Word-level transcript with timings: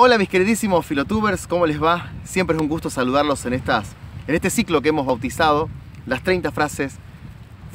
Hola 0.00 0.16
mis 0.16 0.28
queridísimos 0.28 0.86
filotubers, 0.86 1.48
¿cómo 1.48 1.66
les 1.66 1.82
va? 1.82 2.12
Siempre 2.22 2.54
es 2.54 2.62
un 2.62 2.68
gusto 2.68 2.88
saludarlos 2.88 3.44
en, 3.46 3.52
estas, 3.52 3.96
en 4.28 4.36
este 4.36 4.48
ciclo 4.48 4.80
que 4.80 4.90
hemos 4.90 5.04
bautizado, 5.04 5.68
las 6.06 6.22
30 6.22 6.52
frases 6.52 6.94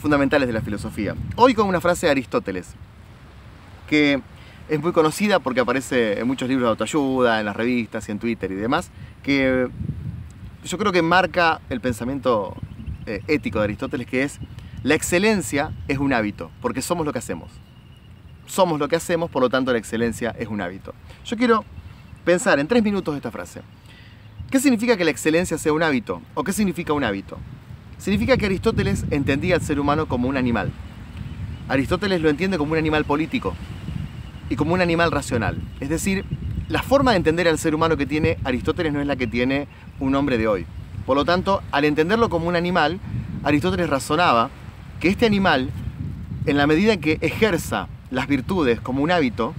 fundamentales 0.02 0.48
de 0.48 0.54
la 0.54 0.62
filosofía. 0.62 1.16
Hoy 1.36 1.54
con 1.54 1.68
una 1.68 1.82
frase 1.82 2.06
de 2.06 2.12
Aristóteles, 2.12 2.76
que 3.90 4.22
es 4.70 4.82
muy 4.82 4.94
conocida 4.94 5.40
porque 5.40 5.60
aparece 5.60 6.18
en 6.18 6.26
muchos 6.26 6.48
libros 6.48 6.68
de 6.68 6.70
autoayuda, 6.70 7.42
en 7.42 7.46
las 7.46 7.58
revistas 7.58 8.08
y 8.08 8.14
en 8.14 8.20
Twitter 8.20 8.54
y 8.54 8.56
demás, 8.56 8.90
que 9.22 9.68
yo 10.64 10.78
creo 10.78 10.94
que 10.94 11.02
marca 11.02 11.60
el 11.70 11.82
pensamiento 11.82 12.56
eh, 13.06 13.22
ético 13.28 13.60
de 13.60 13.66
Aristóteles, 13.66 14.08
que 14.08 14.24
es 14.24 14.40
la 14.82 14.96
excelencia 14.96 15.74
es 15.90 15.98
un 15.98 16.14
hábito, 16.14 16.52
porque 16.62 16.82
somos 16.82 17.06
lo 17.06 17.12
que 17.12 17.20
hacemos. 17.20 17.52
Somos 18.46 18.80
lo 18.80 18.88
que 18.88 18.96
hacemos, 18.96 19.30
por 19.30 19.42
lo 19.42 19.50
tanto 19.50 19.74
la 19.74 19.78
excelencia 19.78 20.34
es 20.40 20.48
un 20.48 20.62
hábito. 20.62 20.94
Yo 21.26 21.36
quiero 21.36 21.66
pensar 22.24 22.60
en 22.60 22.68
tres 22.68 22.84
minutos 22.84 23.16
esta 23.16 23.32
frase. 23.32 23.62
¿Qué 24.50 24.60
significa 24.60 24.98
que 24.98 25.06
la 25.06 25.12
excelencia 25.12 25.58
sea 25.58 25.74
un 25.74 25.84
hábito? 25.84 26.22
¿O 26.36 26.44
qué 26.44 26.54
significa 26.54 26.94
un 26.94 27.04
hábito? 27.04 27.38
Significa 27.98 28.38
que 28.38 28.46
Aristóteles 28.46 29.06
entendía 29.12 29.56
al 29.56 29.62
ser 29.62 29.80
humano 29.80 30.08
como 30.08 30.28
un 30.28 30.38
animal. 30.38 30.72
Aristóteles 31.68 32.22
lo 32.22 32.30
entiende 32.30 32.58
como 32.58 32.74
un 32.74 32.78
animal 32.78 33.06
político 33.06 33.56
y 34.50 34.56
como 34.56 34.74
un 34.74 34.82
animal 34.82 35.12
racional. 35.12 35.58
Es 35.80 35.90
decir, 35.90 36.26
la 36.70 36.84
forma 36.84 37.12
de 37.12 37.18
entender 37.18 37.48
al 37.48 37.60
ser 37.60 37.76
humano 37.76 37.98
que 37.98 38.06
tiene 38.06 38.38
Aristóteles 38.44 38.94
no 38.94 39.02
es 39.02 39.08
la 39.08 39.16
que 39.16 39.28
tiene 39.28 39.68
un 40.00 40.16
hombre 40.16 40.38
de 40.38 40.48
hoy. 40.48 40.66
Por 41.06 41.18
lo 41.18 41.26
tanto, 41.26 41.62
al 41.72 41.86
entenderlo 41.86 42.30
como 42.30 42.48
un 42.48 42.56
animal, 42.56 43.00
Aristóteles 43.44 43.90
razonaba 43.90 44.50
que 45.00 45.10
este 45.10 45.26
animal, 45.26 45.70
en 46.46 46.58
la 46.58 46.68
medida 46.68 46.98
que 46.98 47.18
ejerza 47.22 47.88
las 48.12 48.28
virtudes 48.28 48.80
como 48.80 49.02
un 49.02 49.12
hábito, 49.12 49.54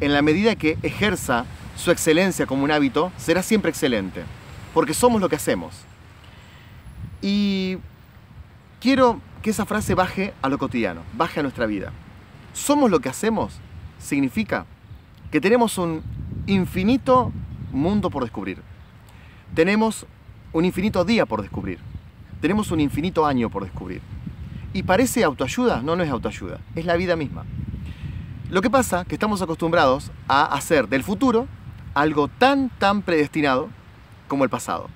en 0.00 0.12
la 0.12 0.22
medida 0.22 0.56
que 0.56 0.76
ejerza 0.82 1.46
su 1.76 1.90
excelencia 1.90 2.46
como 2.46 2.64
un 2.64 2.70
hábito, 2.70 3.12
será 3.16 3.42
siempre 3.42 3.70
excelente, 3.70 4.24
porque 4.74 4.94
somos 4.94 5.20
lo 5.20 5.28
que 5.28 5.36
hacemos. 5.36 5.74
Y 7.22 7.78
quiero 8.80 9.20
que 9.42 9.50
esa 9.50 9.66
frase 9.66 9.94
baje 9.94 10.34
a 10.42 10.48
lo 10.48 10.58
cotidiano, 10.58 11.02
baje 11.16 11.40
a 11.40 11.42
nuestra 11.42 11.66
vida. 11.66 11.92
Somos 12.52 12.90
lo 12.90 13.00
que 13.00 13.08
hacemos 13.08 13.60
significa 13.98 14.66
que 15.30 15.40
tenemos 15.40 15.78
un 15.78 16.02
infinito 16.46 17.32
mundo 17.72 18.10
por 18.10 18.22
descubrir. 18.22 18.62
Tenemos 19.54 20.06
un 20.52 20.64
infinito 20.64 21.04
día 21.04 21.26
por 21.26 21.42
descubrir. 21.42 21.78
Tenemos 22.40 22.70
un 22.70 22.80
infinito 22.80 23.26
año 23.26 23.50
por 23.50 23.64
descubrir. 23.64 24.00
¿Y 24.72 24.82
parece 24.82 25.24
autoayuda? 25.24 25.82
No, 25.82 25.94
es 25.94 26.10
autoayuda, 26.10 26.60
es 26.74 26.84
la 26.84 26.96
vida 26.96 27.16
misma. 27.16 27.44
Lo 28.50 28.62
que 28.62 28.70
pasa 28.70 29.02
es 29.02 29.08
que 29.08 29.14
estamos 29.14 29.42
acostumbrados 29.42 30.10
a 30.28 30.44
hacer 30.44 30.88
del 30.88 31.02
futuro 31.02 31.46
algo 31.96 32.28
tan, 32.28 32.68
tan 32.68 33.00
predestinado 33.00 33.70
como 34.28 34.44
el 34.44 34.50
pasado. 34.50 34.90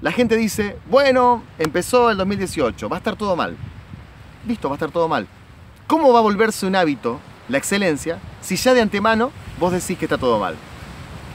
La 0.00 0.12
gente 0.12 0.36
dice, 0.36 0.76
bueno, 0.88 1.42
empezó 1.58 2.08
el 2.08 2.16
2018, 2.18 2.88
va 2.88 2.96
a 2.96 2.98
estar 2.98 3.16
todo 3.16 3.34
mal. 3.34 3.56
Listo, 4.46 4.68
va 4.68 4.74
a 4.74 4.76
estar 4.76 4.92
todo 4.92 5.08
mal. 5.08 5.26
¿Cómo 5.88 6.12
va 6.12 6.20
a 6.20 6.22
volverse 6.22 6.66
un 6.66 6.76
hábito 6.76 7.18
la 7.48 7.58
excelencia 7.58 8.20
si 8.40 8.54
ya 8.54 8.74
de 8.74 8.80
antemano 8.80 9.32
vos 9.58 9.72
decís 9.72 9.98
que 9.98 10.04
está 10.04 10.18
todo 10.18 10.38
mal? 10.38 10.54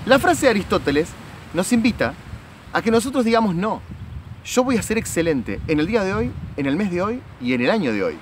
La 0.05 0.17
frase 0.17 0.45
de 0.45 0.51
Aristóteles 0.51 1.09
nos 1.53 1.73
invita 1.73 2.13
a 2.71 2.81
que 2.81 2.89
nosotros 2.89 3.25
digamos 3.25 3.53
no. 3.53 3.81
Yo 4.45 4.63
voy 4.63 4.77
a 4.77 4.81
ser 4.81 4.97
excelente 4.97 5.59
en 5.67 5.81
el 5.81 5.87
día 5.87 6.05
de 6.05 6.13
hoy, 6.13 6.31
en 6.55 6.67
el 6.67 6.77
mes 6.77 6.89
de 6.89 7.01
hoy 7.01 7.21
y 7.41 7.51
en 7.51 7.59
el 7.59 7.69
año 7.69 7.91
de 7.91 8.01
hoy. 8.01 8.17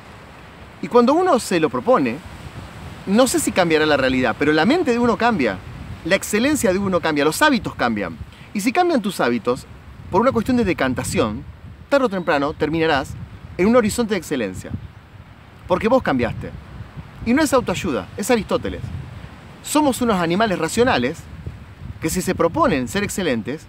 Y 0.82 0.88
cuando 0.88 1.14
uno 1.14 1.38
se 1.38 1.60
lo 1.60 1.70
propone, 1.70 2.18
no 3.06 3.28
sé 3.28 3.40
si 3.40 3.52
cambiará 3.52 3.86
la 3.86 3.96
realidad, 3.96 4.36
pero 4.40 4.52
la 4.54 4.66
mente 4.66 4.90
de 4.90 4.98
uno 4.98 5.18
cambia 5.18 5.60
la 6.06 6.16
excelencia 6.16 6.74
de 6.74 6.80
uno 6.80 7.00
cambia, 7.00 7.24
los 7.24 7.42
hábitos 7.42 7.76
cambian. 7.76 8.18
Y 8.54 8.62
si 8.62 8.72
cambian 8.72 9.02
tus 9.02 9.20
hábitos, 9.20 9.66
por 10.12 10.22
una 10.22 10.32
cuestión 10.32 10.58
de 10.58 10.66
decantación, 10.66 11.44
tarde 11.90 12.06
o 12.06 12.10
temprano 12.10 12.54
terminarás 12.54 13.14
en 13.58 13.68
un 13.68 13.76
horizonte 13.76 14.14
de 14.14 14.20
excelencia. 14.20 14.72
Porque 15.68 15.88
vos 15.88 16.04
cambiaste. 16.04 16.52
Y 17.26 17.34
no 17.34 17.42
es 17.42 17.54
autoayuda, 17.54 18.08
es 18.18 18.30
Aristóteles. 18.30 18.82
Somos 19.64 20.02
unos 20.02 20.18
animales 20.18 20.60
racionales 20.60 21.20
que 22.02 22.10
si 22.10 22.22
se 22.22 22.36
proponen 22.36 22.90
ser 22.90 23.04
excelentes, 23.04 23.66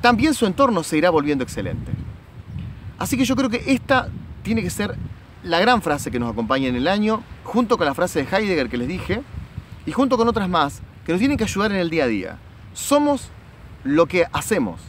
también 0.00 0.34
su 0.34 0.46
entorno 0.46 0.82
se 0.82 0.98
irá 0.98 1.10
volviendo 1.10 1.44
excelente. 1.44 1.92
Así 2.98 3.16
que 3.16 3.24
yo 3.24 3.36
creo 3.36 3.48
que 3.48 3.62
esta 3.66 4.08
tiene 4.42 4.62
que 4.62 4.70
ser 4.70 4.96
la 5.44 5.60
gran 5.60 5.80
frase 5.80 6.10
que 6.10 6.18
nos 6.18 6.32
acompaña 6.32 6.66
en 6.66 6.74
el 6.74 6.88
año, 6.88 7.22
junto 7.44 7.78
con 7.78 7.86
la 7.86 7.94
frase 7.94 8.24
de 8.24 8.36
Heidegger 8.36 8.68
que 8.68 8.78
les 8.78 8.88
dije, 8.88 9.22
y 9.86 9.92
junto 9.92 10.16
con 10.16 10.26
otras 10.26 10.48
más 10.48 10.82
que 11.04 11.12
nos 11.12 11.18
tienen 11.18 11.36
que 11.36 11.44
ayudar 11.44 11.72
en 11.72 11.78
el 11.78 11.90
día 11.90 12.04
a 12.04 12.08
día. 12.08 12.38
Somos 12.72 13.30
lo 13.84 14.06
que 14.06 14.26
hacemos. 14.32 14.80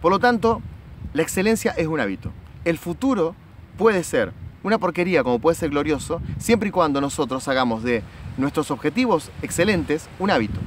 Por 0.00 0.12
lo 0.12 0.18
tanto, 0.18 0.60
la 1.12 1.22
excelencia 1.22 1.72
es 1.72 1.86
un 1.86 2.00
hábito. 2.00 2.30
El 2.64 2.78
futuro 2.78 3.34
puede 3.78 4.04
ser 4.04 4.32
una 4.62 4.78
porquería 4.78 5.22
como 5.22 5.38
puede 5.38 5.56
ser 5.56 5.70
glorioso, 5.70 6.20
siempre 6.38 6.70
y 6.70 6.72
cuando 6.72 7.00
nosotros 7.00 7.46
hagamos 7.48 7.82
de 7.82 8.02
nuestros 8.38 8.70
objetivos 8.70 9.30
excelentes 9.42 10.08
un 10.18 10.30
hábito. 10.30 10.58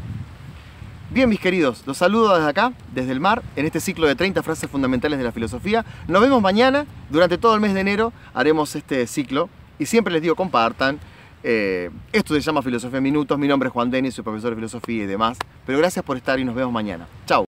Bien, 1.10 1.30
mis 1.30 1.40
queridos, 1.40 1.84
los 1.88 1.98
saludo 1.98 2.36
desde 2.36 2.50
acá, 2.50 2.74
desde 2.94 3.12
el 3.12 3.20
mar, 3.20 3.42
en 3.56 3.66
este 3.66 3.80
ciclo 3.80 4.08
de 4.08 4.16
30 4.16 4.44
frases 4.44 4.70
fundamentales 4.70 5.18
de 5.18 5.24
la 5.24 5.32
filosofía. 5.32 5.86
Nos 6.08 6.22
vemos 6.22 6.42
mañana, 6.42 6.86
durante 7.10 7.38
todo 7.38 7.56
el 7.56 7.62
mes 7.62 7.74
de 7.74 7.80
enero 7.80 8.14
haremos 8.34 8.76
este 8.76 9.08
ciclo 9.08 9.50
y 9.80 9.86
siempre 9.86 10.14
les 10.14 10.22
digo 10.22 10.36
compartan, 10.36 11.00
eh, 11.50 11.90
esto 12.12 12.34
se 12.34 12.42
llama 12.42 12.62
Filosofía 12.62 12.98
en 12.98 13.04
Minutos. 13.04 13.40
Mi 13.40 13.48
nombre 13.48 13.68
es 13.68 13.74
Juan 13.74 13.90
Denis, 13.90 14.14
soy 14.14 14.24
profesor 14.24 14.50
de 14.50 14.58
filosofía 14.58 15.04
y 15.04 15.08
demás. 15.08 15.38
Pero 15.66 15.78
gracias 15.78 16.04
por 16.04 16.18
estar 16.18 16.38
y 16.40 16.44
nos 16.44 16.54
vemos 16.54 16.74
mañana. 16.74 17.08
Chao. 17.26 17.46